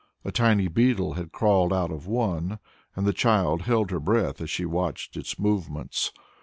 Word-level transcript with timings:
A 0.25 0.31
tiny 0.31 0.67
beetle 0.67 1.13
had 1.13 1.31
crawled 1.31 1.71
out 1.71 1.91
of 1.91 2.07
one, 2.07 2.57
and 2.95 3.05
the 3.05 3.13
child 3.13 3.61
held 3.61 3.91
her 3.91 3.99
breath 3.99 4.41
as 4.41 4.49
she 4.49 4.65
watched 4.65 5.15
its 5.15 5.37
movements. 5.37 6.11